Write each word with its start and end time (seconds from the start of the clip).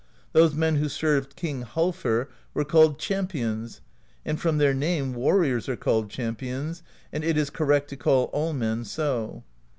Those 0.31 0.55
men 0.55 0.77
who 0.77 0.89
served 0.89 1.35
King 1.35 1.63
Halfr 1.63 2.25
were 2.55 2.65
called 2.65 2.97
Champions/ 2.97 3.81
and 4.25 4.41
from 4.41 4.57
their 4.57 4.73
name 4.73 5.13
warriors 5.13 5.69
are 5.69 5.75
called 5.75 6.09
champions; 6.09 6.81
and 7.13 7.23
it 7.23 7.37
is 7.37 7.51
correct 7.51 7.87
to 7.91 7.95
call 7.97 8.23
all 8.33 8.51
men 8.51 8.83
so. 8.83 9.43